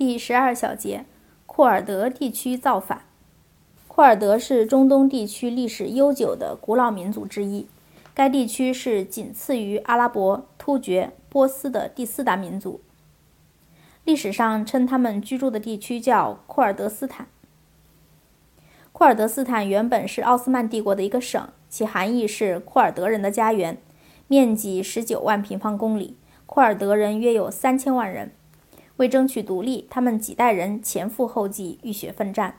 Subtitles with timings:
[0.00, 1.04] 第十二小节，
[1.44, 3.02] 库尔德地区造反。
[3.86, 7.66] 库尔德是中东地区历史悠久的古老民族之一，
[8.14, 12.80] 该地区是仅次于阿拉伯、突厥、波斯的第四大民族。
[14.04, 17.26] 历史上称他们居住的地区叫库尔德斯坦。
[18.92, 23.76] 库尔德斯坦原本是奥斯曼帝国的一个省，其含义是库尔德人的家园，
[24.28, 28.32] 面积十九万平方公里，库尔德人约有三千万人。
[29.00, 32.56] 为争取独立，他们几代人前赴后继，浴血奋战。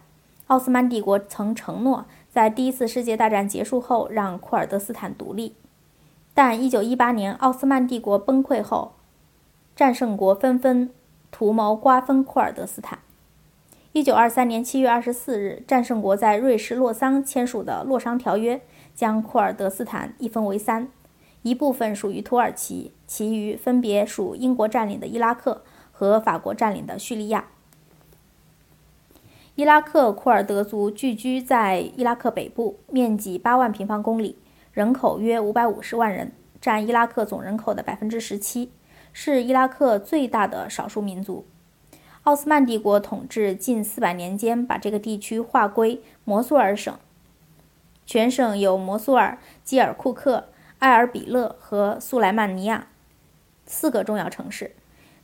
[0.47, 5.53] 奥斯曼帝国曾承诺在第一次世界大战结束后让库尔德斯坦独立，
[6.33, 8.93] 但1918年奥斯曼帝国崩溃后，
[9.75, 10.89] 战胜国纷纷
[11.29, 12.97] 图谋瓜分库尔德斯坦。
[13.93, 18.55] 1923年7月24日，战胜国在瑞士洛桑签署的《洛桑条约》
[18.95, 20.87] 将库尔德斯坦一分为三，
[21.43, 25.61] 一部分属于土耳其，其余分别属英国占领的伊拉克。
[26.01, 27.45] 和法国占领的叙利亚。
[29.53, 34.35] 伊拉克库尔德族聚居在伊拉克北部，面积八万平方公里，
[34.73, 38.71] 人口约五百五十万人，占伊拉克总人口的百分之十七，
[39.13, 41.45] 是伊拉克最大的少数民族。
[42.23, 46.97] 奥斯曼帝国统治近四百年间，把这个地区划归摩苏尔省。
[48.07, 52.87] 全省有摩苏尔、基尔库克、埃尔比勒和苏莱曼尼亚
[53.67, 54.75] 四个重要城市。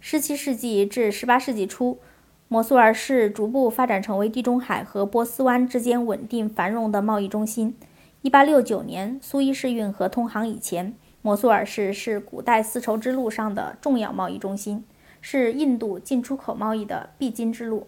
[0.08, 2.00] 17世纪至18世纪初，
[2.48, 7.76] 摩苏尔市逐步发展成为地中海和波斯湾之间稳定繁荣的贸易中心。
[8.24, 14.86] 1869年苏伊士运河通航以前，摩苏尔市是古代丝绸之路上的重要贸易中心，
[15.20, 17.88] 是印度进出口贸易的必经之路。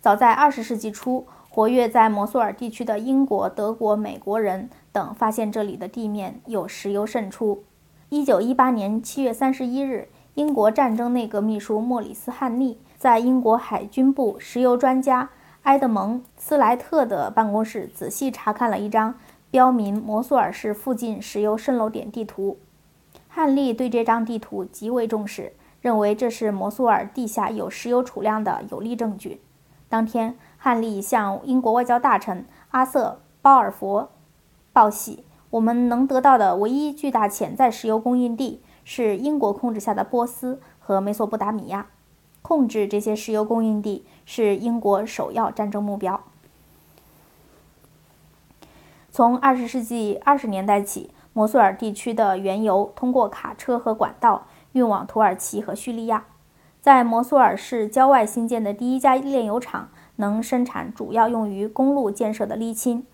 [0.00, 7.64] 早在20世纪初，活跃在摩苏尔地区的英国、德国、美国人等发现这里的地面有石油渗出。
[8.10, 15.28] 一九一八年七月三十一日，英国战争内阁秘书莫里斯·汉利在英国海军部石油专家
[15.64, 19.14] 埃德蒙·斯莱特的办公室仔细查看了一张
[19.50, 22.56] 标明摩苏尔市附近石油渗漏点地图。
[23.28, 29.42] 汉利对这张地图极为重视，认为这是摩苏尔地下有石油储量的有力证据。
[29.90, 34.08] 当天，汉利向英国外交大臣阿瑟·鲍尔佛
[34.72, 35.24] 报喜。
[35.50, 41.86] 我们能得到的唯一巨大潜在石油供应地是英国控制下的波斯和美索不达米亚。
[42.42, 46.20] 控制这些石油供应地是英国首要战争目标。
[49.10, 56.24] 从二十世纪二十年代起，摩苏尔地区的原油通过卡车和管道运往土耳其和叙利亚。
[56.80, 63.04] 在摩苏尔市郊外新建的第一家炼油厂能生产主要用于公路建设的沥青。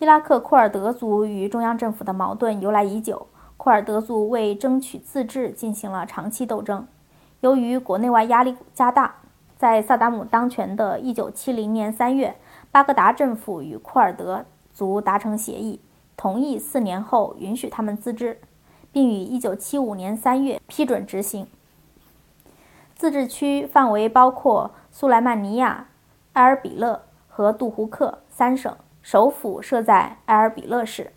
[0.00, 3.26] 伊拉克库尔德族与中央政府的矛盾由来已久，
[3.58, 6.86] 库尔德族为争取自治进行了长期斗争。
[7.40, 9.16] 由于国内外压力加大，
[9.58, 12.34] 在萨达姆当权的1970年3月，
[12.70, 15.78] 巴格达政府与库尔德族达成协议，
[16.16, 18.40] 同意四年后允许他们自治，
[18.90, 21.46] 并于1975年3月批准执行。
[22.96, 25.88] 自治区范围包括苏莱曼尼亚、
[26.32, 28.74] 埃尔比勒和杜胡克三省。
[29.02, 31.12] 首府设在埃尔比勒市。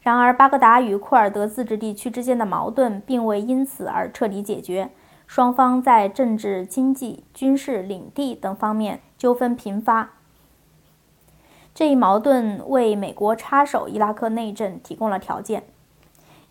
[0.00, 4.90] 然而，巴格达与库尔德自治地区之间的矛盾并未因此而彻底解决，
[5.26, 10.10] 双方在政治、经济、军事、领地等方面纠纷频发。
[11.74, 15.64] 这一矛盾为美国插手伊拉克内政提供了条件。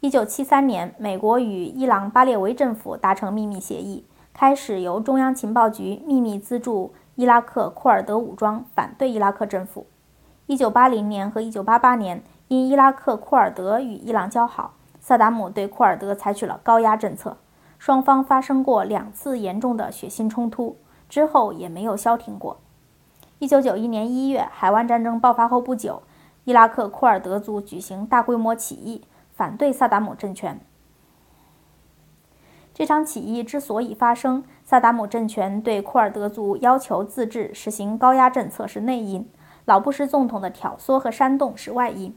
[0.02, 6.94] 1973年，美国与伊朗巴列维政府达成秘密协议，开始由中央情报局秘密资助。
[7.18, 9.88] 伊拉克库尔德武装反对伊拉克政府。
[10.46, 17.38] 1980年和1988年，因伊拉克库尔德与伊朗交好，萨达姆对库尔德采取了高压政策。
[17.80, 20.78] 双方发生过两次严重的血腥冲突，
[21.10, 22.58] 之后也没有消停过。
[23.40, 26.04] 1991年1月，海湾战争爆发后不久，
[26.44, 29.04] 伊拉克库尔德族举行大规模起义，
[29.34, 30.60] 反对萨达姆政权。
[32.78, 39.28] 这场起义之所以发生，萨达姆政权对库尔德族要求自治、实行高压政策是内因，
[39.66, 42.16] 老布什总统的挑唆和煽动是外因。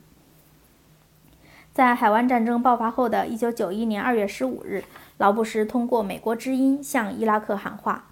[1.73, 4.85] 在海湾战争爆发后的一九九一年二月十五日，
[5.17, 8.09] 老布什通过美国之音向伊拉克喊话，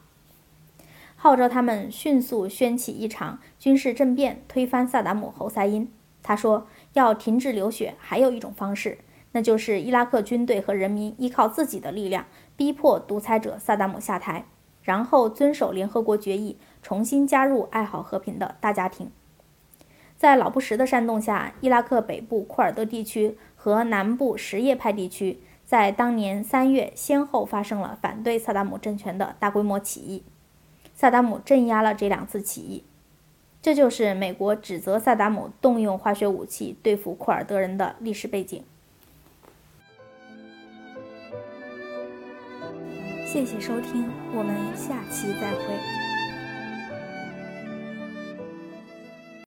[1.17, 5.93] 号召他们迅速掀起一场军事政变，推翻萨达姆侯赛因。
[6.23, 8.97] 他说：“要停止流血，还有一种方式。”
[9.33, 12.27] 那就是伊拉克军队和人民依靠自己的力量
[12.57, 14.47] 逼迫独裁者萨达姆下台
[14.83, 19.11] 然后遵守联合国决议重新加入爱好和平的大家庭。
[20.17, 30.25] 在老布什的煽动下伊拉克北部库尔德地区和南部什叶派地区在当年三月先后发生了反对萨达姆政权的大规模起义。
[30.95, 32.83] 萨达姆镇压了这两次起义
[33.63, 38.65] 这就是美国指责萨达姆动用化学武器对付库尔德人的历史背景。
[43.31, 46.08] 谢谢收听我们下期再会。